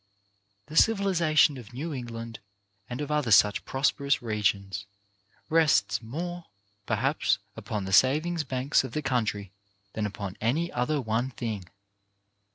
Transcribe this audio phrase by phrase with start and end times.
[0.65, 2.39] The civilization of New England
[2.89, 4.87] and of other such prosperous regions
[5.47, 6.45] rests more,
[6.87, 9.51] perhaps, upon the savings banks of the country
[9.93, 11.69] than upon any other one thing.